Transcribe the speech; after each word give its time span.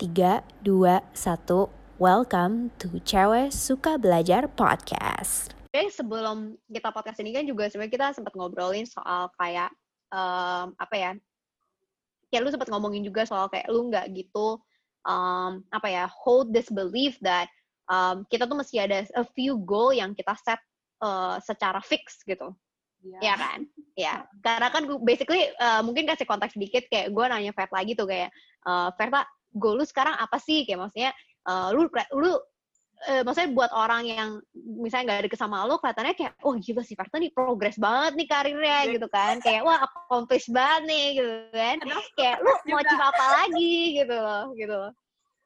3, 0.00 0.40
2, 0.64 1.12
1 1.12 2.00
Welcome 2.00 2.72
to 2.80 2.88
Cewek 3.04 3.52
Suka 3.52 4.00
Belajar 4.00 4.48
Podcast 4.48 5.52
Oke, 5.68 5.92
sebelum 5.92 6.56
kita 6.72 6.88
podcast 6.88 7.20
ini 7.20 7.36
kan 7.36 7.44
juga 7.44 7.68
sebenarnya 7.68 7.92
kita 7.92 8.06
sempat 8.16 8.32
ngobrolin 8.32 8.88
soal 8.88 9.28
kayak 9.36 9.68
um, 10.08 10.72
apa 10.80 10.94
ya? 10.96 11.12
Kayak 12.32 12.42
lu 12.42 12.50
sempat 12.56 12.72
ngomongin 12.72 13.04
juga 13.04 13.28
soal 13.28 13.52
kayak 13.52 13.68
lu 13.68 13.92
nggak 13.92 14.08
gitu 14.16 14.56
um, 15.04 15.60
apa 15.68 15.88
ya 15.92 16.08
hold 16.08 16.48
this 16.56 16.72
belief 16.72 17.20
that 17.20 17.52
um, 17.92 18.24
kita 18.32 18.48
tuh 18.48 18.56
mesti 18.56 18.80
ada 18.80 19.04
a 19.20 19.24
few 19.36 19.60
goal 19.68 19.92
yang 19.92 20.16
kita 20.16 20.32
set 20.40 20.64
uh, 21.04 21.36
secara 21.44 21.84
fix 21.84 22.24
gitu. 22.24 22.56
Iya 23.04 23.20
Ya 23.20 23.34
kan? 23.36 23.60
Ya. 24.00 24.14
Karena 24.40 24.72
kan 24.72 24.88
basically 25.04 25.52
uh, 25.60 25.84
mungkin 25.84 26.08
kasih 26.08 26.24
konteks 26.24 26.56
sedikit 26.56 26.88
kayak 26.88 27.12
gue 27.12 27.24
nanya 27.28 27.52
Verta 27.52 27.76
lagi 27.76 27.92
tuh 27.92 28.08
kayak 28.08 28.32
uh, 28.64 28.88
Verta 28.96 29.28
goal 29.54 29.78
lu 29.80 29.84
sekarang 29.86 30.14
apa 30.14 30.36
sih? 30.38 30.62
Kayak 30.68 30.88
maksudnya 30.88 31.10
uh, 31.48 31.68
lu 31.74 31.86
lu 32.16 32.32
eh, 33.08 33.22
maksudnya 33.24 33.50
buat 33.56 33.72
orang 33.72 34.04
yang 34.04 34.30
misalnya 34.54 35.16
nggak 35.16 35.32
deket 35.32 35.40
sama 35.40 35.64
lu 35.64 35.80
kelihatannya 35.80 36.14
kayak 36.16 36.36
wah 36.44 36.56
gila 36.60 36.82
sih 36.84 36.92
Verta 36.92 37.16
nih 37.16 37.32
progres 37.32 37.80
banget 37.80 38.12
nih 38.20 38.28
karirnya 38.28 38.78
Iya. 38.84 38.92
gitu 39.00 39.08
kan. 39.08 39.34
Kayak 39.40 39.62
wah 39.64 39.78
accomplish 39.80 40.46
banget 40.52 40.82
nih 40.90 41.06
gitu 41.16 41.34
kan. 41.56 41.76
Kayak 42.18 42.36
lu 42.44 42.52
mau 42.68 42.78
achieve 42.84 43.04
apa 43.04 43.24
lagi? 43.40 43.74
Gitu 44.04 44.16
loh 44.16 44.44
gitu 44.52 44.76
loh. 44.76 44.92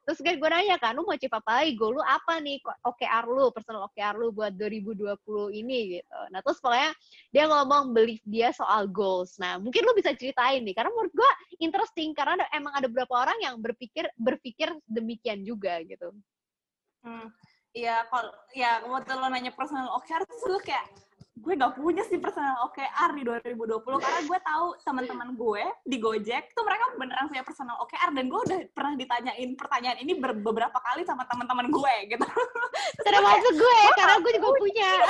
Terus 0.05 0.21
kan 0.21 0.35
gue 0.37 0.49
nanya 0.53 0.77
kan 0.77 0.91
lu 0.93 1.01
mau 1.07 1.15
achieve 1.15 1.33
apa 1.33 1.51
lagi? 1.63 1.71
Goal 1.79 1.95
lu 1.97 2.03
apa 2.03 2.33
nih? 2.43 2.57
OKR 2.61 3.25
lu 3.25 3.45
personal 3.55 3.87
OKR 3.89 4.15
lu 4.19 4.27
buat 4.35 4.51
2020 4.53 5.15
ini 5.55 5.77
gitu. 5.97 6.19
Nah 6.29 6.39
terus 6.43 6.59
pokoknya 6.59 6.91
dia 7.33 7.45
ngomong 7.45 7.93
belief 7.93 8.21
dia 8.25 8.49
soal 8.51 8.85
goals. 8.85 9.37
Nah 9.37 9.57
mungkin 9.57 9.85
lu 9.85 9.93
bisa 9.93 10.13
ceritain 10.13 10.61
nih 10.61 10.75
karena 10.75 10.89
menurut 10.93 11.13
gue 11.13 11.31
interesting 11.57 12.11
karena 12.11 12.41
ada- 12.41 12.51
emang 12.53 12.73
ada 12.73 12.87
beberapa 12.89 13.15
orang 13.15 13.37
yang 13.39 13.55
berpikir 13.57 14.05
berpikir 14.15 14.73
demikian 14.85 15.41
juga 15.41 15.79
gitu. 15.81 16.11
Hmm, 17.05 17.29
Iya, 17.75 18.07
kalau 18.07 18.31
ya 18.55 18.79
waktu 18.87 19.19
lo 19.19 19.27
nanya 19.27 19.51
personal 19.51 19.91
OKR 19.99 20.23
terus 20.23 20.47
lu 20.47 20.55
kayak 20.63 20.87
gue 21.35 21.59
gak 21.59 21.75
punya 21.75 22.07
sih 22.07 22.15
personal 22.15 22.55
OKR 22.63 23.11
di 23.11 23.27
2020 23.27 23.83
karena 23.99 24.21
gue 24.23 24.39
tahu 24.39 24.67
teman-teman 24.87 25.35
gue 25.35 25.63
di 25.83 25.99
Gojek 25.99 26.55
tuh 26.55 26.63
mereka 26.63 26.95
beneran 26.95 27.27
punya 27.27 27.43
personal 27.43 27.75
OKR 27.83 28.15
dan 28.15 28.31
gue 28.31 28.39
udah 28.39 28.59
pernah 28.71 28.95
ditanyain 28.95 29.51
pertanyaan 29.59 29.99
ini 29.99 30.15
ber- 30.15 30.39
beberapa 30.39 30.79
kali 30.79 31.03
sama 31.03 31.27
teman-teman 31.27 31.67
gue 31.67 31.95
gitu. 32.15 32.23
termasuk 33.03 33.53
gue 33.53 33.77
karena 33.99 34.15
gue 34.23 34.31
juga 34.39 34.49
punya 34.55 34.89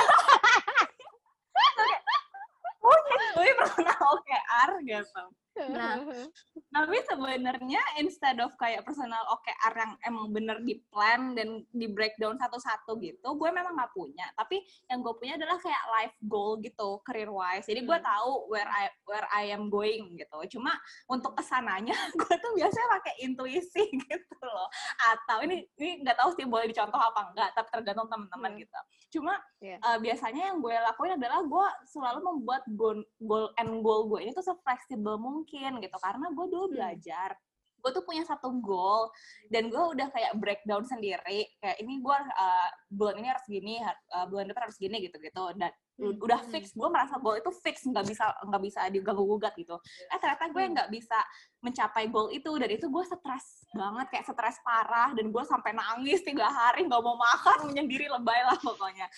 Punya 2.86 3.26
gue 3.34 3.50
personal 3.74 3.98
OKR 3.98 4.70
gitu. 4.86 5.22
Nah, 5.72 6.04
Tapi 6.76 6.98
sebenarnya 7.08 7.80
instead 7.96 8.36
of 8.36 8.52
kayak 8.60 8.84
personal 8.84 9.24
OKR 9.32 9.72
yang 9.72 9.92
emang 10.04 10.28
bener 10.28 10.60
di 10.60 10.76
plan 10.92 11.32
dan 11.32 11.64
di 11.72 11.88
breakdown 11.88 12.36
satu-satu 12.36 13.00
gitu, 13.00 13.32
gue 13.32 13.48
memang 13.48 13.72
nggak 13.72 13.96
punya. 13.96 14.28
Tapi 14.36 14.60
yang 14.92 15.00
gue 15.00 15.16
punya 15.16 15.40
adalah 15.40 15.56
kayak 15.56 15.84
life 15.88 16.16
goal 16.20 16.60
gitu, 16.60 17.00
career 17.00 17.32
wise. 17.32 17.64
Jadi 17.64 17.80
gue 17.80 17.96
Hmm. 17.96 18.04
tahu 18.04 18.52
where 18.52 18.68
I 18.68 18.84
where 19.08 19.24
I 19.32 19.48
am 19.50 19.72
going 19.72 20.20
gitu. 20.20 20.36
Cuma 20.52 20.76
untuk 21.08 21.32
ke 21.32 21.40
sananya 21.40 21.96
gue 22.20 22.34
tuh 22.36 22.52
biasanya 22.52 22.88
pakai 23.00 23.14
intuisi 23.24 23.82
gitu 24.04 24.36
loh. 24.44 24.68
Atau 25.16 25.48
ini 25.48 25.64
ini 25.80 26.04
nggak 26.04 26.20
tahu 26.20 26.36
sih 26.36 26.44
boleh 26.44 26.68
dicontoh 26.68 27.00
apa 27.00 27.32
enggak, 27.32 27.56
tapi 27.56 27.72
tergantung 27.72 28.04
teman-teman 28.06 28.52
Hmm. 28.52 28.60
gitu. 28.60 28.80
Cuma 29.16 29.34
Iya. 29.58 29.80
eh, 29.80 29.98
biasanya 29.98 30.52
yang 30.52 30.60
gue 30.60 30.76
lakuin 30.76 31.16
adalah 31.16 31.40
gue 31.40 31.66
selalu 31.88 32.20
membuat 32.20 32.62
goal, 32.68 33.00
goal 33.16 33.48
and 33.56 33.80
goal 33.80 34.04
gue 34.06 34.20
ini 34.20 34.30
tuh 34.30 34.44
se-fleksibel 34.44 35.16
mungkin 35.16 35.80
gitu 35.80 35.96
karena 35.96 36.28
gue 36.28 36.46
dulu 36.46 36.65
Hmm. 36.66 36.74
belajar 36.74 37.30
gue 37.76 37.90
tuh 37.94 38.02
punya 38.02 38.26
satu 38.26 38.50
goal 38.58 39.14
dan 39.46 39.70
gue 39.70 39.78
udah 39.78 40.10
kayak 40.10 40.34
breakdown 40.42 40.82
sendiri 40.82 41.54
kayak 41.62 41.78
ini 41.78 42.02
gue 42.02 42.16
uh, 42.18 42.68
bulan 42.90 43.14
ini 43.22 43.28
harus 43.30 43.46
gini 43.46 43.78
uh, 43.78 44.26
bulan 44.26 44.50
depan 44.50 44.66
harus 44.66 44.74
gini 44.76 45.06
gitu 45.06 45.16
gitu 45.18 45.54
dan 45.54 45.70
Hmm. 45.96 46.12
udah 46.20 46.44
fix 46.52 46.76
gue 46.76 46.88
merasa 46.92 47.16
goal 47.16 47.40
itu 47.40 47.48
fix 47.64 47.80
nggak 47.88 48.04
bisa 48.04 48.28
nggak 48.44 48.62
bisa 48.68 48.84
diganggu 48.92 49.24
gugat 49.24 49.56
gitu 49.56 49.80
eh 50.12 50.18
ternyata 50.20 50.52
gue 50.52 50.60
Hmm. 50.60 50.72
nggak 50.76 50.88
bisa 50.92 51.16
mencapai 51.64 52.12
goal 52.12 52.28
itu 52.28 52.52
dan 52.60 52.68
itu 52.68 52.84
gue 52.84 53.00
stres 53.00 53.64
banget 53.72 54.04
kayak 54.12 54.28
stres 54.28 54.60
parah 54.60 55.16
dan 55.16 55.32
gue 55.32 55.44
sampai 55.48 55.72
nangis 55.72 56.20
tiga 56.20 56.52
hari 56.52 56.84
nggak 56.84 57.00
mau 57.00 57.16
makan 57.16 57.58
menyendiri 57.72 58.12
lebay 58.12 58.44
lah 58.44 58.60
pokoknya 58.60 59.08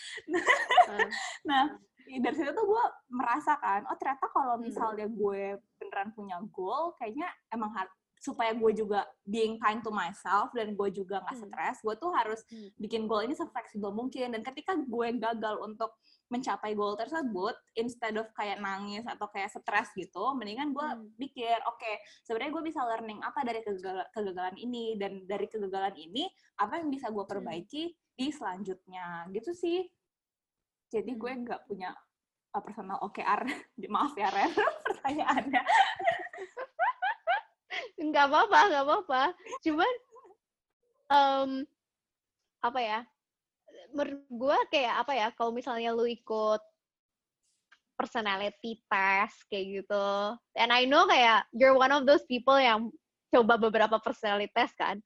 Hmm. 0.87 1.11
Nah, 1.51 1.65
dari 2.17 2.35
situ 2.35 2.51
tuh 2.51 2.65
gue 2.65 2.85
merasakan, 3.13 3.85
oh 3.87 3.97
ternyata 3.97 4.27
kalau 4.29 4.57
Hmm. 4.57 4.65
misalnya 4.65 5.07
gue 5.07 5.43
beneran 5.77 6.11
punya 6.13 6.41
goal, 6.49 6.97
kayaknya 6.97 7.29
emang 7.49 7.71
har- 7.71 7.93
supaya 8.19 8.51
gue 8.51 8.75
juga 8.75 9.07
being 9.23 9.63
kind 9.63 9.79
to 9.79 9.95
myself 9.95 10.51
dan 10.51 10.75
gue 10.75 10.89
juga 10.91 11.23
nggak 11.23 11.39
Hmm. 11.39 11.45
stres, 11.47 11.77
gue 11.87 11.95
tuh 11.95 12.11
harus 12.11 12.43
Hmm. 12.51 12.67
bikin 12.75 13.07
goal 13.07 13.23
ini 13.23 13.31
se-fleksibel 13.31 13.95
mungkin. 13.95 14.35
Dan 14.35 14.43
ketika 14.43 14.75
gue 14.75 15.09
gagal 15.15 15.55
untuk 15.63 15.95
mencapai 16.27 16.75
goal 16.75 16.99
tersebut, 16.99 17.55
instead 17.79 18.19
of 18.19 18.27
kayak 18.35 18.59
nangis 18.59 19.07
atau 19.07 19.31
kayak 19.31 19.55
stres 19.55 19.95
gitu, 19.95 20.35
mendingan 20.35 20.75
gue 20.75 20.83
Hmm. 20.83 21.15
pikir, 21.15 21.63
oke, 21.63 21.93
sebenarnya 22.27 22.53
gue 22.53 22.65
bisa 22.67 22.81
learning 22.83 23.23
apa 23.23 23.39
dari 23.47 23.63
kegagalan, 23.63 24.07
kegagalan 24.11 24.57
ini 24.59 24.99
dan 24.99 25.23
dari 25.23 25.47
kegagalan 25.47 25.95
ini 25.95 26.27
apa 26.59 26.83
yang 26.83 26.91
bisa 26.91 27.15
gue 27.15 27.23
Hmm. 27.23 27.31
perbaiki 27.31 27.83
di 28.19 28.35
selanjutnya, 28.35 29.31
gitu 29.31 29.55
sih. 29.55 29.87
Jadi 30.89 31.11
Hmm. 31.15 31.21
gue 31.21 31.33
nggak 31.45 31.61
punya 31.69 31.91
uh, 32.57 32.63
personal 32.65 32.99
OKR. 33.05 33.43
Maaf 33.95 34.15
ya 34.17 34.29
Ren, 34.33 34.53
pertanyaannya. 34.89 35.63
nggak 37.99 38.27
apa-apa 38.31 38.61
nggak 38.71 38.85
apa-apa 38.87 39.23
cuman 39.61 39.93
em, 41.11 41.51
apa 42.63 42.81
ya 42.81 43.01
menurut 43.93 44.23
gue 44.31 44.59
kayak 44.71 44.95
apa 45.03 45.13
ya 45.19 45.27
kalau 45.35 45.51
misalnya 45.51 45.91
lu 45.91 46.07
ikut 46.07 46.63
personality 47.99 48.79
test 48.87 49.43
kayak 49.51 49.83
gitu 49.83 50.07
and 50.55 50.71
I 50.71 50.87
know 50.87 51.11
kayak 51.11 51.51
you're 51.51 51.75
one 51.75 51.91
of 51.91 52.07
those 52.07 52.23
people 52.31 52.55
yang 52.57 52.95
coba 53.35 53.59
beberapa 53.59 53.99
personality 53.99 54.49
test 54.55 54.79
kan 54.79 55.03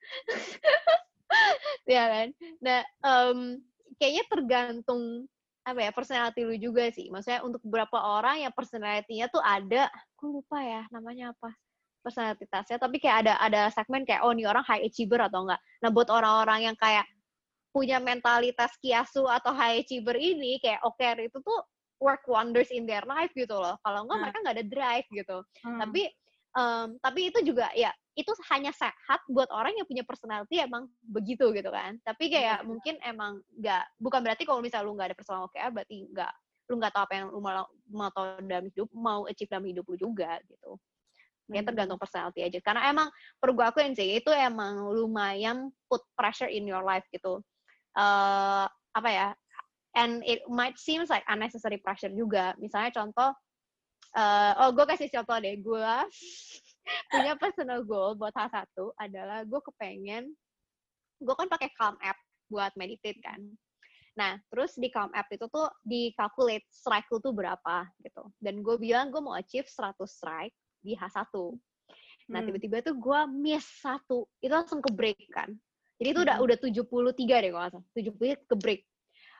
ya 1.89 2.03
kan 2.07 2.27
nah 2.61 2.81
em, 3.03 3.57
kayaknya 3.97 4.23
tergantung 4.29 5.25
apa 5.63 5.79
ya 5.79 5.91
personality 5.95 6.41
lu 6.43 6.55
juga 6.59 6.91
sih. 6.91 7.07
Maksudnya 7.07 7.39
untuk 7.43 7.63
beberapa 7.63 7.95
orang 7.95 8.43
yang 8.43 8.51
personality-nya 8.51 9.31
tuh 9.31 9.39
ada 9.39 9.87
aku 10.15 10.39
lupa 10.39 10.59
ya 10.59 10.83
namanya 10.91 11.31
apa 11.31 11.55
personality 12.03 12.43
test-nya 12.51 12.75
tapi 12.83 12.99
kayak 12.99 13.23
ada 13.23 13.33
ada 13.39 13.61
segmen 13.71 14.03
kayak 14.03 14.27
oh 14.27 14.35
ini 14.35 14.43
orang 14.43 14.63
high 14.67 14.83
achiever 14.83 15.23
atau 15.23 15.47
enggak. 15.47 15.59
Nah 15.79 15.89
buat 15.89 16.11
orang-orang 16.11 16.67
yang 16.67 16.75
kayak 16.75 17.07
punya 17.71 17.97
mentalitas 18.03 18.75
kiasu 18.83 19.23
atau 19.25 19.55
high 19.55 19.81
achiever 19.81 20.19
ini 20.19 20.59
kayak 20.59 20.83
oke 20.83 20.99
itu 20.99 21.39
tuh 21.39 21.59
work 22.03 22.27
wonders 22.27 22.67
in 22.75 22.83
their 22.83 23.07
life 23.07 23.31
gitu 23.31 23.55
loh. 23.55 23.79
Kalau 23.87 24.03
enggak 24.03 24.19
Hmm. 24.19 24.23
mereka 24.27 24.37
nggak 24.43 24.55
ada 24.59 24.65
drive 24.67 25.07
gitu. 25.15 25.37
Hmm. 25.63 25.79
tapi 25.79 26.01
em, 26.53 26.87
tapi 26.99 27.19
itu 27.31 27.39
juga 27.47 27.71
ya 27.71 27.89
itu 28.13 28.29
hanya 28.53 28.69
sehat 28.69 29.25
buat 29.25 29.49
orang 29.49 29.73
yang 29.73 29.89
punya 29.89 30.05
personality 30.05 30.61
emang 30.61 30.85
begitu 31.01 31.49
gitu 31.49 31.69
kan. 31.73 31.97
Tapi 32.05 32.29
kayak 32.29 32.61
Iya. 32.61 32.67
mungkin 32.67 32.95
emang 33.01 33.41
nggak 33.57 33.83
bukan 33.97 34.21
berarti 34.21 34.43
kalau 34.45 34.61
misalnya 34.61 34.85
lu 34.85 34.93
nggak 34.93 35.09
ada 35.13 35.17
personal 35.17 35.49
OKR 35.49 35.71
berarti 35.73 36.05
nggak 36.13 36.33
lu 36.69 36.73
nggak 36.79 36.93
tahu 36.93 37.03
apa 37.09 37.13
yang 37.17 37.27
lu 37.33 37.39
mau 37.41 37.65
mau 37.89 38.09
tahu 38.13 38.25
dalam 38.45 38.65
hidup 38.69 38.87
mau 38.93 39.25
achieve 39.25 39.49
dalam 39.49 39.65
hidup 39.65 39.85
lu 39.89 39.97
juga 39.97 40.37
gitu. 40.45 40.77
Ya 41.51 41.59
Hmm. 41.59 41.67
tergantung 41.73 41.99
personality 41.99 42.39
aja. 42.45 42.59
Karena 42.61 42.87
emang 42.87 43.09
perlu 43.41 43.57
gue 43.57 43.65
akuin 43.65 43.97
sih 43.97 44.21
itu 44.21 44.29
emang 44.31 44.93
lumayan 44.93 45.73
put 45.89 46.05
pressure 46.13 46.47
in 46.53 46.69
your 46.69 46.85
life 46.85 47.03
gitu. 47.09 47.41
Eh 47.97 48.65
apa 48.93 49.09
ya 49.09 49.33
and 49.97 50.21
it 50.21 50.45
might 50.49 50.77
seems 50.77 51.09
like 51.09 51.25
unnecessary 51.25 51.81
pressure 51.81 52.13
juga. 52.13 52.53
Misalnya 52.61 52.93
contoh 52.93 53.33
eh 54.13 54.53
oh 54.61 54.69
gue 54.69 54.85
kasih 54.85 55.09
contoh 55.09 55.41
deh 55.41 55.57
gue 55.57 55.93
punya 57.07 57.33
personal 57.39 57.81
goal 57.85 58.15
buat 58.19 58.33
salah 58.35 58.63
satu 58.63 58.91
adalah 58.99 59.43
gue 59.47 59.61
kepengen 59.71 60.33
gue 61.23 61.35
kan 61.39 61.47
pakai 61.47 61.71
Calm 61.79 61.95
app 62.03 62.19
buat 62.51 62.75
meditate 62.75 63.17
kan. 63.23 63.39
Nah 64.19 64.35
terus 64.51 64.75
di 64.75 64.91
Calm 64.91 65.09
app 65.15 65.31
itu 65.31 65.47
tuh 65.47 65.71
di 65.81 66.11
calculate 66.13 66.67
strike 66.67 67.07
lu 67.09 67.23
tuh 67.23 67.31
berapa 67.31 67.87
gitu. 68.03 68.27
Dan 68.37 68.59
gue 68.59 68.75
bilang 68.75 69.07
gue 69.09 69.23
mau 69.23 69.33
achieve 69.33 69.65
100 69.65 69.95
strike 70.03 70.55
di 70.83 70.93
H1 70.99 71.31
nah 72.23 72.39
Hmm. 72.39 72.47
tiba-tiba 72.47 72.79
tuh 72.79 72.95
gue 72.95 73.19
miss 73.35 73.67
satu. 73.83 74.23
Itu 74.39 74.55
langsung 74.55 74.79
ke 74.79 74.87
break 74.91 75.27
kan. 75.27 75.51
Jadi 75.99 76.07
itu 76.15 76.19
udah 76.23 76.39
Hmm. 76.39 76.45
udah 76.47 76.57
73 76.59 77.35
deh 77.43 77.51
kalau 77.51 77.69
salah. 77.79 77.85
73 77.95 78.39
ke 78.47 78.55
break. 78.55 78.81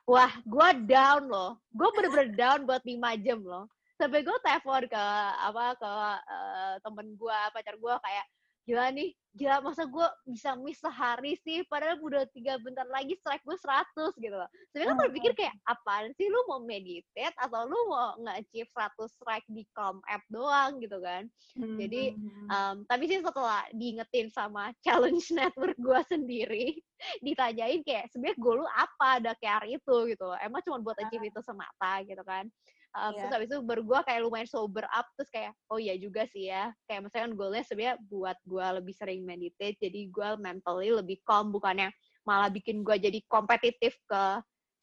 Wah 0.03 0.31
gue 0.43 0.69
down 0.87 1.31
loh. 1.31 1.63
Gue 1.71 1.87
bener-bener 1.95 2.35
down 2.35 2.67
buat 2.67 2.83
5 2.83 3.15
jam 3.23 3.39
loh 3.39 3.71
sampai 4.03 4.19
gue 4.19 4.37
telepon 4.43 4.83
ke 4.91 5.05
apa 5.47 5.65
ke 5.79 5.93
eh, 6.27 6.75
temen 6.83 7.07
gue 7.15 7.39
pacar 7.55 7.75
gue 7.79 7.95
kayak 8.03 8.25
gila 8.67 8.91
nih 8.91 9.15
gila 9.33 9.65
masa 9.65 9.89
gue 9.89 10.07
bisa 10.29 10.53
miss 10.53 10.77
sehari 10.77 11.33
sih? 11.41 11.65
Padahal 11.65 11.97
udah 11.97 12.21
tiga 12.29 12.61
bentar 12.61 12.85
lagi 12.85 13.17
strike 13.17 13.41
gue 13.41 13.57
100 13.57 14.13
gitu 14.21 14.35
loh. 14.37 14.45
Sebenarnya 14.69 14.93
kan 14.93 14.99
berpikir 15.09 15.31
kayak 15.33 15.55
apaan 15.65 16.13
sih? 16.13 16.29
Lu 16.29 16.37
mau 16.45 16.61
meditate 16.61 17.33
atau 17.41 17.65
lu 17.65 17.79
mau 17.89 18.13
nge-achieve 18.21 18.69
100 18.69 19.09
strike 19.09 19.47
di 19.49 19.65
com 19.73 19.97
app 20.05 20.21
doang? 20.29 20.77
Gitu 20.77 20.97
kan. 21.01 21.25
Hmm. 21.57 21.77
jadi 21.81 22.13
um, 22.49 22.85
tapi 22.85 23.09
sih 23.09 23.25
setelah 23.25 23.65
diingetin 23.73 24.29
sama 24.29 24.69
challenge 24.85 25.33
network 25.33 25.77
gue 25.81 25.99
sendiri 26.05 26.77
ditanyain 27.25 27.81
kayak 27.81 28.13
sebenarnya 28.13 28.37
gue 28.37 28.53
lu 28.53 28.67
apa? 28.69 29.07
Ada 29.17 29.33
kayak 29.41 29.81
itu 29.81 30.13
gitu 30.13 30.29
loh. 30.29 30.37
Emang 30.37 30.61
cuma 30.61 30.77
buat 30.77 30.97
achieve 31.01 31.33
itu 31.33 31.41
semata 31.41 32.05
gitu 32.05 32.21
kan 32.21 32.45
Um, 32.93 33.17
yeah. 33.17 33.25
Terus 33.25 33.33
habis 33.33 33.49
itu 33.49 33.59
baru 33.65 33.81
gue 33.81 33.99
kayak 34.05 34.21
lumayan 34.21 34.49
sober 34.49 34.85
up 34.93 35.09
terus 35.17 35.29
kayak 35.33 35.51
oh 35.73 35.81
iya 35.81 35.97
juga 35.97 36.29
sih 36.29 36.53
ya 36.53 36.69
kayak 36.85 37.09
misalnya 37.09 37.25
kan 37.25 37.33
goalnya 37.33 37.63
sebenarnya 37.65 37.95
buat 38.05 38.37
gue 38.45 38.65
lebih 38.81 38.93
sering 38.93 39.21
meditate 39.25 39.77
jadi 39.81 40.13
gue 40.13 40.29
mentally 40.37 40.93
lebih 40.93 41.17
calm 41.25 41.49
bukannya 41.49 41.89
malah 42.21 42.53
bikin 42.53 42.85
gue 42.85 42.95
jadi 43.01 43.19
kompetitif 43.25 43.97
ke 44.05 44.23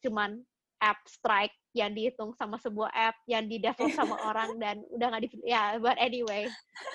cuman 0.03 0.43
app 0.83 0.99
strike 1.07 1.55
yang 1.71 1.95
dihitung 1.95 2.35
sama 2.35 2.59
sebuah 2.59 2.91
app 2.91 3.15
yang 3.31 3.47
di 3.47 3.63
develop 3.63 3.95
sama 3.99 4.19
orang 4.27 4.59
dan 4.59 4.83
udah 4.91 5.07
nggak 5.07 5.23
di 5.23 5.29
ya 5.47 5.47
yeah, 5.47 5.67
but 5.79 5.95
anyway 5.95 6.43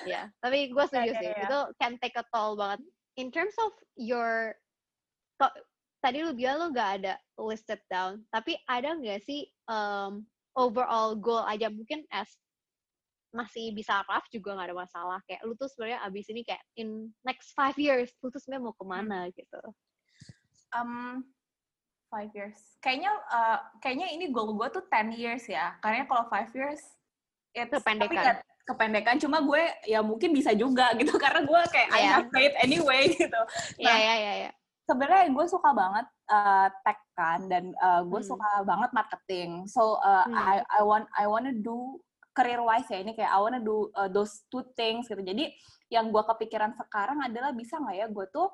ya 0.05 0.11
yeah. 0.21 0.25
tapi 0.43 0.69
gue 0.69 0.85
setuju 0.85 1.17
yeah, 1.17 1.21
sih 1.23 1.29
yeah. 1.33 1.45
itu 1.49 1.59
can 1.81 1.97
take 1.97 2.13
a 2.13 2.25
toll 2.29 2.53
banget 2.53 2.83
in 3.17 3.33
terms 3.33 3.57
of 3.57 3.73
your 3.97 4.53
tadi 5.97 6.21
lu 6.21 6.31
bilang 6.37 6.61
lu 6.61 6.67
gak 6.71 7.01
ada 7.01 7.17
listed 7.41 7.81
down 7.89 8.21
tapi 8.29 8.53
ada 8.69 8.93
nggak 8.93 9.21
sih 9.25 9.49
um, 9.65 10.21
overall 10.57 11.13
goal 11.13 11.45
aja. 11.45 11.69
Mungkin 11.69 12.03
as 12.09 12.33
masih 13.29 13.69
bisa 13.77 14.01
rough 14.09 14.25
juga 14.33 14.57
nggak 14.57 14.73
ada 14.73 14.77
masalah. 14.77 15.19
Kayak 15.29 15.45
lu 15.45 15.53
tuh 15.53 15.69
sebenarnya 15.69 16.01
abis 16.03 16.25
ini 16.33 16.41
kayak 16.41 16.63
in 16.75 17.13
next 17.21 17.53
five 17.53 17.77
years 17.77 18.09
lu 18.25 18.33
tuh 18.33 18.41
sebenarnya 18.41 18.65
mau 18.65 18.75
ke 18.75 18.85
mana 18.85 19.19
hmm. 19.29 19.33
gitu. 19.37 19.61
Um 20.73 21.23
five 22.09 22.33
years. 22.33 22.57
Kayaknya 22.81 23.13
uh, 23.29 23.59
kayaknya 23.79 24.09
ini 24.09 24.33
goal 24.33 24.57
gue 24.57 24.67
tuh 24.73 24.83
ten 24.89 25.13
years 25.13 25.45
ya. 25.45 25.77
Karena 25.85 26.09
kalau 26.09 26.25
five 26.27 26.49
years 26.57 26.81
itu 27.53 27.77
kependekan. 27.77 28.41
kependekan. 28.67 29.15
Cuma 29.21 29.39
gue 29.45 29.63
ya 29.85 30.01
mungkin 30.01 30.33
bisa 30.33 30.51
juga 30.57 30.91
gitu. 30.97 31.13
Karena 31.23 31.45
gue 31.45 31.61
kayak 31.69 31.89
yeah. 31.93 32.01
I 32.01 32.09
have 32.09 32.27
faith 32.33 32.55
anyway 32.65 33.11
gitu. 33.21 33.41
Nah, 33.79 33.85
yeah, 33.85 33.99
yeah, 34.01 34.17
yeah, 34.17 34.35
yeah 34.49 34.53
sebenarnya 34.87 35.27
gue 35.35 35.45
suka 35.51 35.69
banget 35.75 36.07
uh, 36.31 36.67
tech 36.87 36.99
kan 37.13 37.43
dan 37.51 37.75
uh, 37.83 38.01
gue 38.07 38.21
hmm. 38.23 38.29
suka 38.31 38.63
banget 38.63 38.89
marketing. 38.95 39.67
So 39.67 39.99
uh, 39.99 40.23
hmm. 40.23 40.33
I 40.33 40.55
I 40.63 40.81
want 40.81 41.05
I 41.11 41.27
wanna 41.27 41.51
do 41.51 41.99
career 42.31 42.63
wise 42.63 42.87
ya 42.87 43.03
ini 43.03 43.11
kayak 43.11 43.29
I 43.29 43.39
wanna 43.43 43.59
do 43.59 43.91
uh, 43.99 44.07
those 44.07 44.47
two 44.47 44.63
things 44.79 45.11
gitu. 45.11 45.19
Jadi 45.19 45.51
yang 45.91 46.09
gue 46.15 46.23
kepikiran 46.23 46.71
sekarang 46.79 47.19
adalah 47.19 47.51
bisa 47.51 47.75
nggak 47.77 47.97
ya 47.99 48.07
gue 48.07 48.25
tuh 48.31 48.47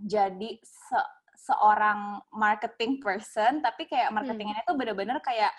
jadi 0.00 0.50
se 0.64 1.00
seorang 1.40 2.20
marketing 2.36 3.00
person 3.00 3.64
tapi 3.64 3.88
kayak 3.88 4.12
hmm. 4.12 4.16
marketingnya 4.16 4.60
itu 4.60 4.72
bener-bener 4.76 5.20
kayak 5.24 5.52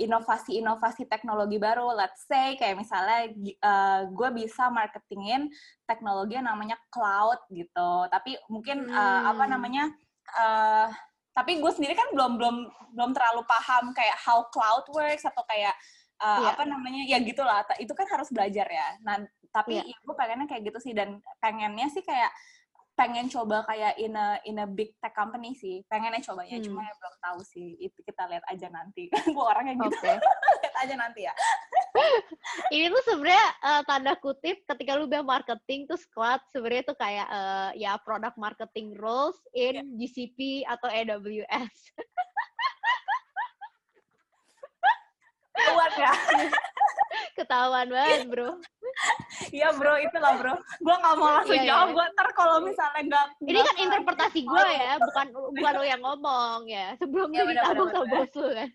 inovasi-inovasi 0.00 1.04
uh, 1.04 1.08
teknologi 1.10 1.60
baru. 1.60 1.92
Let's 1.92 2.24
say 2.24 2.56
kayak 2.56 2.80
misalnya 2.80 3.28
uh, 3.60 4.00
gue 4.08 4.28
bisa 4.44 4.72
marketingin 4.72 5.52
teknologi 5.84 6.40
yang 6.40 6.48
namanya 6.48 6.80
cloud 6.88 7.38
gitu. 7.52 8.08
Tapi 8.08 8.40
mungkin 8.48 8.88
hmm. 8.88 8.96
uh, 8.96 9.22
apa 9.36 9.44
hmm. 9.44 9.52
namanya? 9.52 9.84
Uh, 10.32 10.88
tapi 11.34 11.58
gue 11.58 11.72
sendiri 11.74 11.98
kan 11.98 12.08
belum 12.14 12.38
belum 12.40 12.56
belum 12.94 13.10
terlalu 13.12 13.42
paham 13.44 13.90
kayak 13.92 14.16
how 14.16 14.46
cloud 14.54 14.86
works 14.94 15.26
atau 15.26 15.42
kayak 15.50 15.74
uh, 16.22 16.40
yeah. 16.40 16.54
apa 16.56 16.62
namanya 16.64 17.02
ya 17.04 17.18
gitulah. 17.20 17.60
Itu 17.76 17.92
kan 17.92 18.08
harus 18.08 18.32
belajar 18.32 18.64
ya. 18.64 18.88
Nah 19.04 19.20
tapi 19.52 19.78
yeah. 19.78 19.86
ya 19.86 19.96
gue 19.98 20.14
pengennya 20.16 20.46
kayak 20.48 20.62
gitu 20.72 20.78
sih 20.80 20.94
dan 20.96 21.20
pengennya 21.38 21.86
sih 21.92 22.02
kayak 22.02 22.32
pengen 22.94 23.26
coba 23.26 23.66
kayak 23.66 23.98
in 23.98 24.14
a 24.14 24.38
in 24.46 24.62
a 24.62 24.66
big 24.66 24.94
tech 25.02 25.14
company 25.14 25.54
sih. 25.58 25.82
Pengennya 25.90 26.22
cobanya 26.22 26.58
hmm. 26.62 26.66
cuma 26.66 26.80
ya 26.86 26.94
belum 26.94 27.14
tahu 27.18 27.40
sih. 27.42 27.68
Itu 27.82 27.98
kita 28.06 28.30
lihat 28.30 28.44
aja 28.46 28.70
nanti. 28.70 29.10
Gue 29.34 29.44
orangnya 29.44 29.74
gitu. 29.82 29.98
Okay. 29.98 30.16
lihat 30.62 30.76
aja 30.78 30.94
nanti 30.94 31.20
ya. 31.26 31.34
Ini 32.74 32.90
tuh 32.90 33.02
sebenarnya 33.06 33.46
uh, 33.62 33.82
tanda 33.86 34.14
kutip 34.18 34.62
ketika 34.66 34.98
lu 34.98 35.10
bilang 35.10 35.26
marketing 35.26 35.86
tuh 35.90 35.98
squad 35.98 36.42
sebenarnya 36.54 36.84
tuh 36.86 36.96
kayak 36.98 37.26
uh, 37.30 37.70
ya 37.74 37.98
product 38.02 38.38
marketing 38.38 38.94
roles 38.98 39.38
in 39.54 39.78
yeah. 39.78 39.86
GCP 39.98 40.38
atau 40.66 40.88
AWS 40.90 41.74
kuat 45.54 45.92
ya. 45.98 46.12
Ketahuan 47.34 47.88
banget 47.90 48.26
bro 48.30 48.58
Iya 49.50 49.68
bro, 49.74 49.94
itulah 49.98 50.32
bro. 50.38 50.54
Gue 50.82 50.94
gak 50.94 51.14
mau 51.18 51.28
langsung 51.38 51.58
yeah, 51.58 51.66
iya. 51.66 51.70
jawab. 51.74 51.88
Gue 51.94 52.04
ntar 52.14 52.28
kalau 52.34 52.56
misalnya 52.62 53.02
gak... 53.10 53.26
Ini 53.42 53.60
kan 53.60 53.76
interpretasi 53.78 54.40
gue 54.46 54.66
ya, 54.70 54.92
bukan 55.02 55.26
bukan 55.34 55.72
lo 55.74 55.84
yang 55.84 56.02
ngomong 56.02 56.58
ya. 56.70 56.94
Sebelum 56.98 57.28
ya, 57.34 57.42
ditabung 57.46 57.90
sama 57.90 58.06
bos 58.08 58.32
lo 58.38 58.48
kan. 58.54 58.70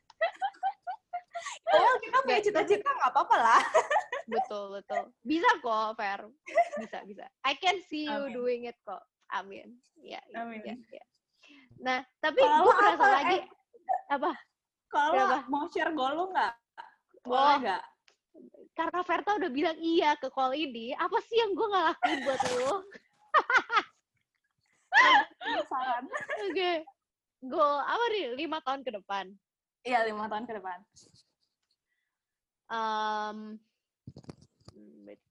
Oh, 1.69 1.95
kita 2.01 2.17
punya 2.25 2.41
cita-cita 2.43 2.89
gak 2.89 3.11
apa-apa 3.13 3.35
lah. 3.39 3.61
betul, 4.27 4.63
betul. 4.73 5.03
Bisa 5.23 5.49
kok, 5.61 5.95
Fer. 5.95 6.21
Bisa, 6.81 6.97
bisa. 7.05 7.25
I 7.45 7.53
can 7.57 7.77
see 7.87 8.09
you 8.09 8.27
Amin. 8.27 8.33
doing 8.35 8.61
it 8.67 8.77
kok. 8.83 9.01
Amin. 9.31 9.77
Ya, 10.01 10.19
ya 10.33 10.43
Amin. 10.43 10.61
Ya, 10.65 10.75
ya. 10.75 11.03
Nah, 11.79 11.99
tapi 12.19 12.41
gue 12.41 12.73
merasa 12.73 13.05
lagi... 13.07 13.37
Eh, 13.39 13.45
apa? 14.09 14.31
Kalau 14.89 15.45
mau 15.47 15.69
share 15.69 15.93
goal 15.93 16.17
lu 16.17 16.25
nggak? 16.33 16.53
Boleh 17.23 17.55
nggak? 17.61 17.83
Karena 18.73 18.99
Verta 19.03 19.35
udah 19.35 19.51
bilang 19.51 19.77
iya 19.79 20.15
ke 20.15 20.31
call 20.31 20.55
ini, 20.55 20.95
apa 20.95 21.17
sih 21.25 21.37
yang 21.39 21.51
gue 21.51 21.67
gak 21.67 21.85
lakuin 21.93 22.19
buat 22.23 22.41
lo? 22.55 22.75
Saran. 25.69 26.03
Oke. 26.05 26.51
Okay. 26.51 26.77
Goal 27.39 27.79
apa 27.83 28.05
nih? 28.11 28.35
Lima 28.35 28.59
tahun 28.59 28.83
ke 28.83 28.91
depan? 28.99 29.31
Iya, 29.87 30.03
lima 30.11 30.27
tahun 30.27 30.43
ke 30.43 30.53
depan. 30.59 30.79
Um, 32.69 33.37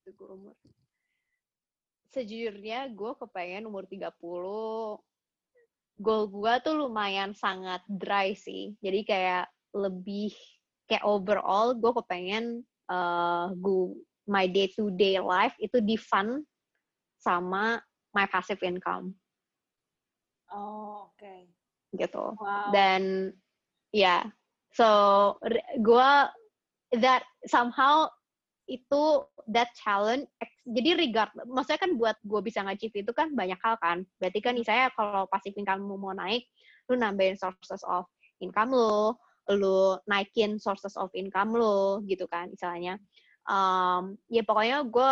gue 0.08 0.28
umur. 0.28 0.56
Sejujurnya 2.08 2.88
gue 2.88 3.12
kepengen 3.20 3.68
umur 3.68 3.84
30 3.84 4.08
goal 5.98 6.22
gue 6.30 6.52
tuh 6.62 6.74
lumayan 6.78 7.36
sangat 7.36 7.84
dry 7.90 8.32
sih. 8.32 8.72
Jadi 8.80 9.04
kayak 9.04 9.46
lebih 9.76 10.32
kayak 10.88 11.04
overall 11.04 11.76
gue 11.76 11.92
kepengen 11.92 12.64
uh, 12.90 13.52
gue 13.54 13.96
my 14.28 14.44
day 14.44 14.68
to 14.72 14.92
day 14.92 15.16
life 15.20 15.56
itu 15.60 15.80
di 15.80 15.96
fund 15.96 16.44
sama 17.20 17.80
my 18.12 18.26
passive 18.28 18.60
income. 18.64 19.16
Oh, 20.52 21.08
oke. 21.08 21.16
Okay. 21.16 21.48
Gitu. 21.96 22.24
Wow. 22.36 22.72
Dan 22.72 23.32
ya, 23.92 24.00
yeah, 24.00 24.22
so 24.72 24.88
gue 25.80 26.10
that 27.00 27.24
somehow 27.48 28.08
itu 28.68 29.24
that 29.48 29.72
challenge 29.80 30.28
jadi 30.68 31.00
regard 31.00 31.32
maksudnya 31.48 31.80
kan 31.80 31.96
buat 31.96 32.16
gue 32.20 32.40
bisa 32.44 32.60
ngachieve 32.60 33.00
itu 33.00 33.12
kan 33.16 33.32
banyak 33.32 33.56
hal 33.64 33.80
kan 33.80 34.04
berarti 34.20 34.44
kan 34.44 34.52
misalnya 34.52 34.92
kalau 34.92 35.24
passive 35.32 35.56
income 35.56 35.88
mau 35.88 36.12
naik 36.12 36.44
lu 36.92 37.00
nambahin 37.00 37.40
sources 37.40 37.80
of 37.88 38.04
income 38.44 38.76
lo 38.76 39.16
lu 39.56 39.96
naikin 40.04 40.60
sources 40.60 40.92
of 41.00 41.08
income 41.16 41.56
lo 41.56 42.04
gitu 42.04 42.28
kan 42.28 42.52
misalnya 42.52 43.00
um, 43.48 44.14
ya 44.28 44.44
pokoknya 44.44 44.84
gue 44.84 45.10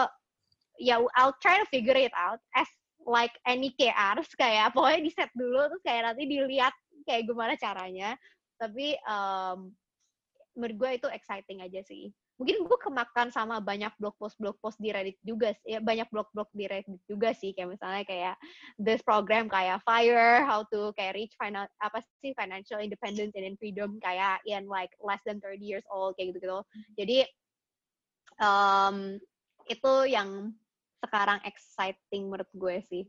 ya 0.81 1.00
I'll 1.16 1.37
try 1.40 1.57
to 1.57 1.66
figure 1.73 1.97
it 1.97 2.12
out 2.12 2.38
as 2.52 2.69
like 3.07 3.33
any 3.49 3.73
KRs 3.75 4.28
kayak 4.37 4.76
pokoknya 4.76 5.00
di 5.09 5.11
set 5.14 5.33
dulu 5.33 5.73
terus 5.73 5.83
kayak 5.83 6.12
nanti 6.12 6.23
dilihat 6.28 6.75
kayak 7.09 7.25
gimana 7.25 7.55
caranya. 7.57 8.19
Tapi 8.59 8.97
um, 9.07 9.73
menurut 10.57 10.76
gue 10.76 10.90
itu 11.00 11.09
exciting 11.12 11.61
aja 11.64 11.81
sih 11.85 12.12
mungkin 12.37 12.69
gue 12.69 12.78
kemakan 12.85 13.33
sama 13.33 13.64
banyak 13.64 13.88
blog 13.97 14.12
post 14.21 14.37
blog 14.37 14.61
post 14.61 14.76
di 14.76 14.93
Reddit 14.93 15.16
juga 15.25 15.57
ya 15.64 15.81
banyak 15.81 16.05
blog 16.12 16.28
blog 16.37 16.49
di 16.52 16.69
Reddit 16.69 17.00
juga 17.09 17.33
sih 17.33 17.57
kayak 17.57 17.76
misalnya 17.76 18.05
kayak 18.05 18.37
this 18.76 19.00
program 19.00 19.49
kayak 19.49 19.81
Fire 19.88 20.45
how 20.45 20.61
to 20.69 20.93
kayak 20.97 21.16
reach 21.16 21.33
final 21.40 21.64
apa 21.81 22.05
sih 22.21 22.37
financial 22.37 22.81
independence 22.85 23.33
and 23.33 23.57
freedom 23.57 23.97
kayak 24.05 24.45
in 24.45 24.69
like 24.69 24.93
less 25.00 25.21
than 25.25 25.40
30 25.40 25.64
years 25.64 25.87
old 25.88 26.12
kayak 26.21 26.37
gitu 26.37 26.45
gitu 26.45 26.61
jadi 27.00 27.19
um, 28.40 29.16
itu 29.66 29.93
yang 30.09 30.52
sekarang 31.00 31.40
exciting 31.45 32.28
menurut 32.28 32.50
gue 32.52 32.76
sih 32.88 33.05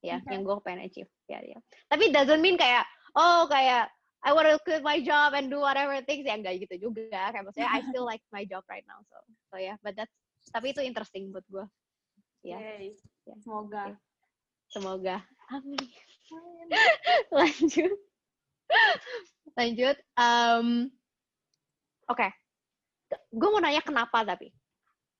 ya 0.00 0.20
okay. 0.20 0.32
yang 0.32 0.42
gue 0.44 0.56
pengen 0.64 0.88
achieve 0.88 1.10
ya 1.28 1.40
ya. 1.44 1.58
Tapi 1.92 2.08
doesn't 2.12 2.40
mean 2.40 2.56
kayak 2.56 2.84
oh 3.16 3.44
kayak 3.46 3.92
I 4.20 4.36
want 4.36 4.52
to 4.52 4.60
quit 4.60 4.84
my 4.84 5.00
job 5.00 5.32
and 5.32 5.48
do 5.48 5.64
whatever 5.64 5.96
things 6.04 6.28
ya 6.28 6.36
enggak 6.36 6.60
gitu 6.60 6.92
juga 6.92 7.32
kayak 7.32 7.44
maksudnya 7.44 7.72
I 7.72 7.80
still 7.88 8.04
like 8.04 8.20
my 8.28 8.44
job 8.44 8.64
right 8.68 8.84
now 8.84 9.00
so 9.08 9.16
so 9.48 9.54
ya 9.56 9.72
yeah, 9.72 9.76
but 9.80 9.96
that's 9.96 10.12
tapi 10.52 10.72
itu 10.76 10.80
interesting 10.84 11.32
buat 11.32 11.44
gue 11.48 11.64
ya 12.44 12.56
yeah. 12.56 12.92
yeah. 13.28 13.38
semoga 13.40 13.92
okay. 13.92 13.96
semoga 14.72 15.16
amin 15.52 15.84
lanjut 17.36 17.92
lanjut 19.56 19.96
um, 20.16 20.88
oke 22.08 22.16
okay. 22.16 22.30
gue 23.32 23.48
mau 23.48 23.60
nanya 23.60 23.80
kenapa 23.84 24.24
tapi 24.24 24.52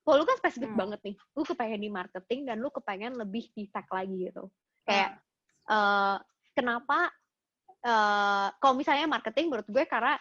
kalau 0.01 0.21
lu 0.21 0.25
kan 0.25 0.37
spesifik 0.41 0.73
hmm. 0.73 0.81
banget 0.81 0.99
nih 1.05 1.15
lu 1.37 1.43
kepengen 1.45 1.81
di 1.81 1.89
marketing 1.89 2.41
dan 2.49 2.57
lu 2.57 2.73
kepengen 2.73 3.13
lebih 3.17 3.49
di 3.53 3.69
tech 3.69 3.85
lagi 3.93 4.29
gitu 4.29 4.49
kayak 4.85 5.17
hmm. 5.17 5.69
uh, 5.69 6.17
kenapa 6.57 7.13
uh, 7.85 8.47
kalau 8.61 8.73
misalnya 8.77 9.09
marketing 9.09 9.49
menurut 9.49 9.67
gue 9.69 9.83
karena 9.85 10.17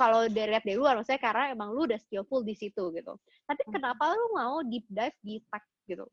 kalau 0.00 0.24
dari 0.32 0.56
lihat 0.56 0.64
dari 0.64 0.80
luar 0.80 0.96
maksudnya 0.96 1.20
karena 1.20 1.52
emang 1.52 1.76
lu 1.76 1.84
udah 1.84 2.00
skillful 2.00 2.40
di 2.40 2.56
situ 2.56 2.88
gitu. 2.96 3.12
Tapi 3.44 3.62
hmm. 3.68 3.72
kenapa 3.76 4.16
lu 4.16 4.26
mau 4.32 4.64
deep 4.64 4.88
dive 4.88 5.16
di 5.20 5.36
tech 5.52 5.64
gitu? 5.84 6.08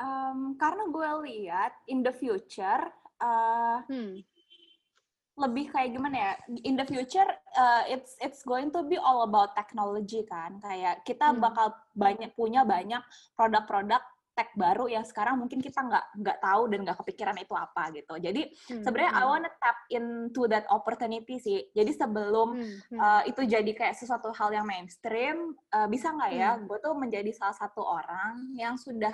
Um, 0.00 0.56
karena 0.56 0.88
gue 0.88 1.10
lihat 1.28 1.72
in 1.92 2.00
the 2.00 2.14
future 2.16 2.88
uh, 3.20 3.84
hmm. 3.84 4.24
lebih 5.36 5.68
kayak 5.68 5.92
gimana 5.92 6.16
ya? 6.16 6.32
In 6.64 6.80
the 6.80 6.88
future 6.88 7.28
uh, 7.60 7.84
it's 7.84 8.16
it's 8.24 8.40
going 8.40 8.72
to 8.72 8.80
be 8.88 8.96
all 8.96 9.28
about 9.28 9.52
technology 9.52 10.24
kan? 10.24 10.56
Kayak 10.64 11.04
kita 11.04 11.36
hmm. 11.36 11.44
bakal 11.44 11.76
banyak 11.92 12.32
punya 12.32 12.64
banyak 12.64 13.04
produk-produk 13.36 14.00
tech 14.40 14.56
baru 14.56 14.88
yang 14.88 15.04
sekarang 15.04 15.36
mungkin 15.36 15.60
kita 15.60 15.84
nggak 15.84 16.16
nggak 16.16 16.38
tahu 16.40 16.72
dan 16.72 16.80
nggak 16.88 16.96
kepikiran 17.04 17.36
itu 17.36 17.52
apa 17.52 17.92
gitu 17.92 18.16
jadi 18.16 18.48
hmm. 18.48 18.80
sebenarnya 18.80 19.12
I 19.12 19.20
hmm. 19.20 19.28
wanna 19.28 19.50
tap 19.60 19.78
into 19.92 20.42
that 20.48 20.64
opportunity 20.72 21.36
sih 21.36 21.68
jadi 21.76 21.92
sebelum 21.92 22.56
hmm. 22.56 22.96
Hmm. 22.96 23.00
Uh, 23.04 23.22
itu 23.28 23.44
jadi 23.44 23.68
kayak 23.76 24.00
sesuatu 24.00 24.32
hal 24.32 24.48
yang 24.48 24.64
mainstream 24.64 25.52
uh, 25.76 25.84
bisa 25.92 26.08
nggak 26.08 26.32
ya 26.32 26.56
hmm. 26.56 26.64
gue 26.64 26.78
tuh 26.80 26.96
menjadi 26.96 27.28
salah 27.36 27.52
satu 27.60 27.84
orang 27.84 28.56
yang 28.56 28.80
sudah 28.80 29.12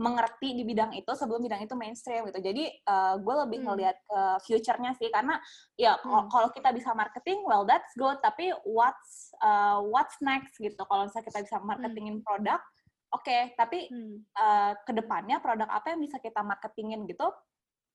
mengerti 0.00 0.56
di 0.56 0.64
bidang 0.64 0.96
itu 0.96 1.12
sebelum 1.12 1.44
bidang 1.44 1.60
itu 1.68 1.76
mainstream 1.76 2.24
gitu. 2.32 2.40
Jadi 2.40 2.72
uh, 2.88 3.20
gue 3.20 3.34
lebih 3.44 3.60
hmm. 3.60 3.66
ngelihat 3.68 3.96
ke 4.00 4.20
future-nya 4.48 4.96
sih 4.96 5.12
karena 5.12 5.36
ya 5.76 6.00
hmm. 6.00 6.32
kalau 6.32 6.48
kita 6.56 6.72
bisa 6.72 6.96
marketing, 6.96 7.44
well 7.44 7.68
that's 7.68 7.92
good. 8.00 8.16
Tapi 8.24 8.48
what's 8.64 9.36
uh, 9.44 9.84
what's 9.84 10.16
next 10.24 10.56
gitu. 10.56 10.80
Kalau 10.88 11.04
misalnya 11.04 11.28
kita 11.28 11.38
bisa 11.44 11.56
marketingin 11.60 12.16
hmm. 12.16 12.24
produk, 12.24 12.64
oke. 13.14 13.24
Okay. 13.26 13.52
Tapi 13.54 13.90
hmm. 13.90 14.16
uh, 14.34 14.72
ke 14.82 14.92
depannya 14.94 15.42
produk 15.42 15.68
apa 15.70 15.94
yang 15.94 16.00
bisa 16.00 16.18
kita 16.18 16.40
marketingin 16.42 17.06
gitu? 17.06 17.30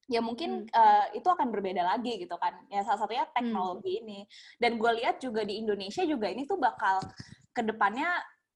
Ya 0.05 0.21
mungkin 0.21 0.69
hmm. 0.69 0.71
uh, 0.71 1.05
itu 1.17 1.25
akan 1.25 1.49
berbeda 1.49 1.81
lagi 1.81 2.21
gitu 2.21 2.35
kan. 2.37 2.53
Ya 2.69 2.85
salah 2.85 3.03
satunya 3.03 3.25
teknologi 3.33 3.97
hmm. 3.97 4.01
ini. 4.05 4.19
Dan 4.61 4.77
gue 4.77 4.91
lihat 5.01 5.17
juga 5.23 5.41
di 5.41 5.57
Indonesia 5.57 6.05
juga 6.05 6.29
ini 6.29 6.45
tuh 6.45 6.61
bakal 6.61 7.01
ke 7.55 7.61
depannya 7.63 8.11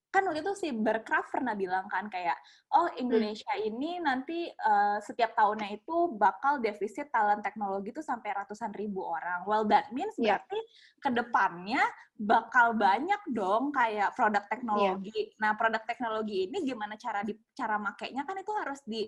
kan 0.09 0.25
waktu 0.25 0.41
itu 0.41 0.53
si 0.57 0.67
Bercraft 0.73 1.29
pernah 1.29 1.53
bilang 1.53 1.85
kan 1.85 2.09
kayak 2.09 2.33
oh 2.73 2.89
Indonesia 2.97 3.53
hmm. 3.53 3.69
ini 3.69 3.91
nanti 4.01 4.49
uh, 4.49 4.97
setiap 5.05 5.37
tahunnya 5.37 5.77
itu 5.77 6.17
bakal 6.17 6.57
defisit 6.57 7.13
talent 7.13 7.45
teknologi 7.45 7.93
itu 7.93 8.01
sampai 8.01 8.33
ratusan 8.33 8.73
ribu 8.73 9.05
orang. 9.05 9.45
Well 9.45 9.69
that 9.69 9.93
means 9.93 10.17
yeah. 10.17 10.41
berarti 10.41 10.59
ke 10.97 11.09
depannya 11.13 11.83
bakal 12.17 12.73
banyak 12.73 13.21
dong 13.29 13.69
kayak 13.69 14.09
produk 14.17 14.49
teknologi. 14.49 15.13
Yeah. 15.13 15.37
Nah 15.45 15.51
produk 15.53 15.85
teknologi 15.85 16.49
ini 16.49 16.65
gimana 16.65 16.97
cara 16.97 17.21
di 17.21 17.37
cara 17.53 17.77
makainya 17.77 18.25
kan 18.25 18.35
itu 18.41 18.53
harus 18.57 18.81
di 18.89 19.05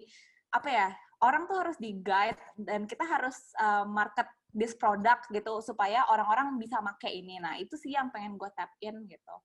apa 0.53 0.70
ya 0.70 0.88
orang 1.25 1.50
tuh 1.50 1.58
harus 1.65 1.77
di 1.81 1.98
guide 1.98 2.38
dan 2.62 2.86
kita 2.86 3.10
harus 3.10 3.55
uh, 3.58 3.89
market 3.89 4.29
this 4.53 4.77
product 4.77 5.31
gitu 5.34 5.65
supaya 5.65 6.05
orang-orang 6.13 6.62
bisa 6.62 6.77
make 6.77 7.10
ini. 7.10 7.41
Nah 7.41 7.58
itu 7.58 7.74
sih 7.74 7.98
yang 7.98 8.13
pengen 8.13 8.38
gue 8.38 8.50
tap 8.53 8.70
in 8.86 9.10
gitu 9.10 9.36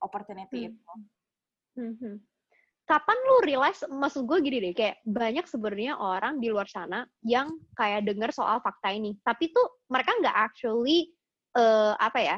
opportunity 0.00 0.66
hmm. 0.66 0.68
itu. 0.72 0.92
Hmm. 1.78 2.16
Kapan 2.90 3.18
lu 3.22 3.36
realize, 3.46 3.86
maksud 3.86 4.26
gue 4.26 4.38
gini 4.42 4.58
deh, 4.58 4.74
kayak 4.74 4.98
banyak 5.06 5.46
sebenarnya 5.46 5.94
orang 5.94 6.42
di 6.42 6.50
luar 6.50 6.66
sana 6.66 7.06
yang 7.22 7.46
kayak 7.78 8.02
denger 8.02 8.34
soal 8.34 8.58
fakta 8.58 8.90
ini, 8.90 9.14
tapi 9.22 9.54
tuh 9.54 9.86
mereka 9.86 10.10
nggak 10.18 10.34
actually 10.34 11.14
uh, 11.54 11.94
apa 12.02 12.18
ya, 12.18 12.36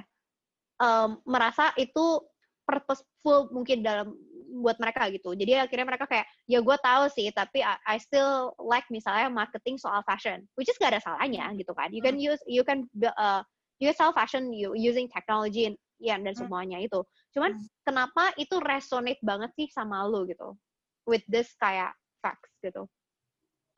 um, 0.76 1.16
merasa 1.24 1.72
itu 1.80 2.20
purposeful 2.68 3.48
mungkin 3.48 3.80
dalam 3.80 4.12
buat 4.52 4.76
mereka 4.76 5.08
gitu. 5.08 5.32
Jadi 5.32 5.56
akhirnya 5.56 5.88
mereka 5.88 6.04
kayak, 6.04 6.28
ya 6.44 6.60
gue 6.60 6.76
tahu 6.84 7.08
sih, 7.08 7.32
tapi 7.32 7.64
I, 7.64 7.80
I 7.88 7.96
still 7.96 8.52
like 8.60 8.84
misalnya 8.92 9.32
marketing 9.32 9.80
soal 9.80 10.04
fashion, 10.04 10.44
which 10.60 10.68
is 10.68 10.76
gak 10.76 10.92
ada 10.92 11.00
salahnya 11.00 11.48
gitu 11.56 11.72
kan. 11.72 11.88
You 11.96 12.04
can 12.04 12.20
hmm. 12.20 12.28
use, 12.36 12.42
you 12.44 12.60
can 12.60 12.84
uh, 13.16 13.40
you 13.80 13.88
can 13.88 13.96
sell 13.96 14.12
fashion 14.12 14.52
you 14.52 14.76
using 14.76 15.08
technology 15.08 15.72
and, 15.72 15.80
ya, 16.02 16.18
dan 16.18 16.34
hmm. 16.34 16.42
semuanya 16.42 16.78
itu. 16.82 17.00
Cuman 17.30 17.54
hmm. 17.54 17.66
kenapa 17.86 18.34
itu 18.34 18.58
resonate 18.58 19.22
banget 19.22 19.54
sih 19.54 19.68
sama 19.70 20.02
lo 20.04 20.26
gitu? 20.26 20.58
With 21.06 21.22
this 21.30 21.54
kayak 21.56 21.94
facts 22.18 22.50
gitu. 22.62 22.90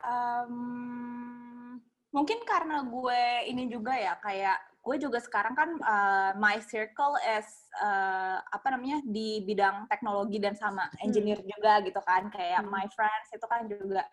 Um, 0.04 1.80
mungkin 2.12 2.44
karena 2.44 2.84
gue 2.84 3.22
ini 3.48 3.66
juga 3.68 3.96
ya 3.96 4.14
kayak 4.20 4.60
gue 4.84 4.96
juga 5.00 5.16
sekarang 5.16 5.56
kan 5.56 5.70
uh, 5.80 6.30
my 6.36 6.60
circle 6.60 7.16
is 7.24 7.48
uh, 7.80 8.36
apa 8.52 8.76
namanya 8.76 9.00
di 9.08 9.40
bidang 9.48 9.88
teknologi 9.88 10.36
dan 10.36 10.52
sama 10.54 10.86
hmm. 10.86 11.04
engineer 11.08 11.40
hmm. 11.40 11.48
juga 11.56 11.72
gitu 11.82 12.00
kan 12.04 12.28
kayak 12.28 12.60
hmm. 12.62 12.70
my 12.70 12.86
friends 12.92 13.28
itu 13.32 13.46
kan 13.48 13.64
juga 13.64 14.04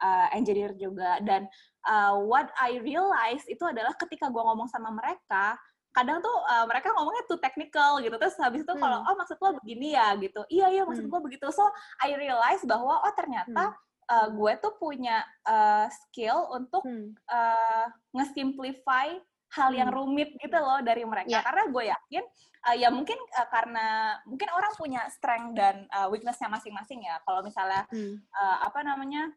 uh, 0.00 0.26
engineer 0.32 0.72
juga 0.78 1.18
dan 1.26 1.50
uh, 1.90 2.14
what 2.22 2.48
I 2.62 2.78
realize 2.78 3.42
itu 3.50 3.66
adalah 3.66 3.92
ketika 3.98 4.30
gue 4.30 4.42
ngomong 4.42 4.70
sama 4.70 4.94
mereka 4.94 5.58
kadang 5.94 6.18
tuh 6.18 6.36
uh, 6.50 6.66
mereka 6.66 6.90
ngomongnya 6.90 7.24
tuh 7.30 7.38
technical 7.38 8.02
gitu 8.02 8.18
terus 8.18 8.34
habis 8.42 8.66
itu 8.66 8.74
hmm. 8.74 8.82
kalau 8.82 8.98
oh 9.06 9.14
maksud 9.14 9.38
lo 9.38 9.54
begini 9.62 9.94
ya 9.94 10.18
gitu 10.18 10.42
iya 10.50 10.66
iya 10.68 10.82
maksud 10.82 11.06
hmm. 11.06 11.12
gue 11.14 11.20
begitu 11.30 11.46
so 11.54 11.62
I 12.02 12.18
realize 12.18 12.66
bahwa 12.66 12.98
oh 12.98 13.14
ternyata 13.14 13.70
hmm. 13.70 14.10
uh, 14.10 14.28
gue 14.34 14.52
tuh 14.58 14.74
punya 14.76 15.22
uh, 15.46 15.86
skill 15.86 16.50
untuk 16.50 16.82
hmm. 16.82 17.14
uh, 17.30 17.86
ngesimplify 18.10 19.14
hal 19.54 19.70
yang 19.70 19.94
hmm. 19.94 19.98
rumit 20.02 20.34
gitu 20.42 20.58
loh 20.58 20.82
dari 20.82 21.06
mereka 21.06 21.30
yeah. 21.30 21.46
karena 21.46 21.70
gue 21.70 21.84
yakin 21.86 22.24
uh, 22.66 22.74
ya 22.74 22.90
mungkin 22.90 23.16
uh, 23.38 23.48
karena 23.54 24.18
mungkin 24.26 24.50
orang 24.50 24.74
punya 24.74 25.06
strength 25.14 25.54
dan 25.54 25.86
uh, 25.94 26.10
weaknessnya 26.10 26.50
masing-masing 26.50 27.06
ya 27.06 27.22
kalau 27.22 27.46
misalnya 27.46 27.86
hmm. 27.94 28.18
uh, 28.34 28.66
apa 28.66 28.82
namanya 28.82 29.30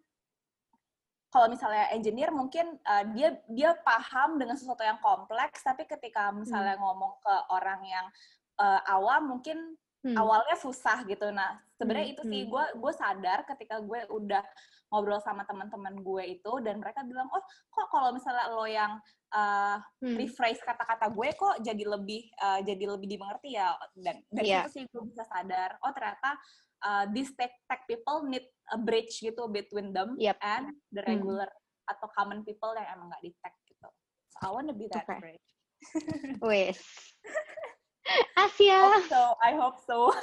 kalau 1.37 1.53
misalnya 1.53 1.85
engineer 1.93 2.33
mungkin 2.33 2.81
uh, 2.81 3.05
dia 3.13 3.37
dia 3.45 3.77
paham 3.85 4.41
dengan 4.41 4.57
sesuatu 4.57 4.81
yang 4.81 4.97
kompleks 4.97 5.61
tapi 5.61 5.85
ketika 5.85 6.33
misalnya 6.33 6.73
hmm. 6.73 6.81
ngomong 6.81 7.13
ke 7.21 7.35
orang 7.53 7.81
yang 7.85 8.05
uh, 8.57 8.81
awam 8.89 9.37
mungkin 9.37 9.77
hmm. 10.01 10.17
awalnya 10.17 10.57
susah 10.57 11.05
gitu 11.05 11.29
nah 11.29 11.61
sebenarnya 11.77 12.09
hmm. 12.09 12.15
itu 12.17 12.23
sih 12.25 12.41
gue 12.49 12.63
hmm. 12.73 12.81
gue 12.81 12.93
sadar 12.97 13.45
ketika 13.45 13.77
gue 13.85 14.01
udah 14.09 14.41
ngobrol 14.89 15.21
sama 15.21 15.45
teman-teman 15.45 16.01
gue 16.01 16.41
itu 16.41 16.51
dan 16.65 16.81
mereka 16.81 17.05
bilang 17.05 17.29
oh 17.29 17.43
kok 17.69 17.87
kalau 17.93 18.09
misalnya 18.09 18.49
lo 18.49 18.65
yang 18.65 18.97
uh, 19.29 19.77
hmm. 20.01 20.17
rephrase 20.17 20.65
kata-kata 20.65 21.13
gue 21.13 21.29
kok 21.37 21.61
jadi 21.61 21.83
lebih 21.85 22.33
uh, 22.41 22.65
jadi 22.65 22.97
lebih 22.97 23.13
dimengerti 23.13 23.61
ya 23.61 23.77
dan 23.93 24.25
dari 24.33 24.57
yeah. 24.57 24.65
itu 24.65 24.81
sih 24.81 24.83
gue 24.89 25.03
bisa 25.05 25.21
sadar 25.29 25.77
oh 25.85 25.93
ternyata 25.93 26.33
uh, 26.83 27.05
these 27.13 27.31
tech 27.39 27.53
tech 27.69 27.85
people 27.87 28.25
need 28.27 28.45
a 28.73 28.77
bridge 28.77 29.23
gitu 29.23 29.47
between 29.49 29.95
them 29.95 30.17
yep. 30.19 30.37
and 30.43 30.75
the 30.91 31.01
hmm. 31.01 31.09
regular 31.15 31.49
hmm. 31.49 31.91
atau 31.91 32.07
common 32.13 32.43
people 32.43 32.75
yang 32.75 32.87
emang 32.99 33.07
gak 33.13 33.23
di 33.23 33.31
tech 33.41 33.55
gitu. 33.65 33.87
So 34.37 34.37
I 34.45 34.51
wanna 34.51 34.75
be 34.75 34.91
that 34.91 35.07
okay. 35.07 35.19
bridge. 35.21 35.47
Wes. 36.43 36.79
Asia. 38.37 38.79
Hope 38.81 39.09
so. 39.09 39.23
I 39.43 39.51
hope 39.55 39.79
so. 39.83 40.13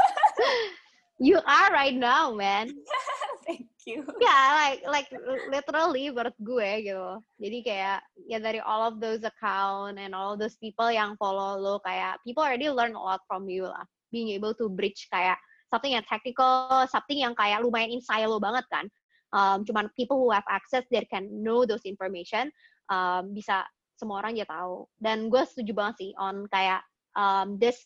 you 1.18 1.36
are 1.36 1.70
right 1.72 1.94
now, 1.94 2.32
man. 2.32 2.72
Thank 3.46 3.68
you. 3.84 4.08
Yeah, 4.20 4.44
like 4.56 4.80
like 4.88 5.08
literally 5.52 6.08
menurut 6.08 6.36
gue 6.40 6.70
gitu. 6.88 7.20
Jadi 7.36 7.58
kayak 7.60 8.00
ya 8.24 8.40
dari 8.40 8.60
all 8.64 8.88
of 8.88 9.04
those 9.04 9.20
account 9.20 10.00
and 10.00 10.16
all 10.16 10.32
of 10.32 10.40
those 10.40 10.56
people 10.56 10.88
yang 10.88 11.12
follow 11.20 11.60
lo 11.60 11.76
kayak 11.84 12.16
people 12.24 12.40
already 12.40 12.72
learn 12.72 12.96
a 12.96 13.02
lot 13.02 13.20
from 13.28 13.44
you 13.52 13.68
lah. 13.68 13.84
Being 14.08 14.32
able 14.32 14.56
to 14.56 14.72
bridge 14.72 15.04
kayak 15.12 15.36
something 15.74 15.98
yang 15.98 16.06
technical, 16.06 16.86
something 16.86 17.18
yang 17.18 17.34
kayak 17.34 17.58
lumayan 17.58 17.90
in 17.90 17.98
silo 17.98 18.38
banget 18.38 18.62
kan. 18.70 18.86
Um, 19.34 19.66
cuman 19.66 19.90
people 19.98 20.22
who 20.22 20.30
have 20.30 20.46
access, 20.46 20.86
they 20.94 21.02
can 21.10 21.26
know 21.42 21.66
those 21.66 21.82
information, 21.82 22.54
um, 22.86 23.34
bisa 23.34 23.66
semua 23.98 24.22
orang 24.22 24.38
ya 24.38 24.46
tahu. 24.46 24.86
Dan 25.02 25.26
gue 25.26 25.42
setuju 25.42 25.74
banget 25.74 25.94
sih 25.98 26.10
on 26.14 26.46
kayak 26.54 26.86
um, 27.18 27.58
this 27.58 27.82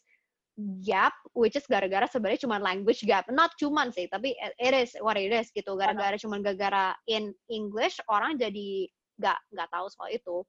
gap, 0.85 1.16
which 1.33 1.57
is 1.57 1.64
gara-gara 1.64 2.04
sebenarnya 2.04 2.45
cuma 2.45 2.61
language 2.61 3.00
gap. 3.09 3.25
Not 3.33 3.57
cuman 3.57 3.88
sih, 3.97 4.12
tapi 4.12 4.37
it 4.61 4.75
is 4.76 4.92
what 5.00 5.16
it 5.16 5.33
is 5.33 5.49
gitu. 5.57 5.73
Gara-gara 5.80 6.21
cuma 6.21 6.37
gara-gara 6.45 6.92
in 7.09 7.33
English, 7.49 7.97
orang 8.12 8.37
jadi 8.37 8.85
nggak 9.16 9.38
nggak 9.57 9.68
tahu 9.73 9.87
soal 9.88 10.12
itu. 10.12 10.45